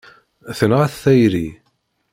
[0.57, 1.47] Tenɣa-t tayri.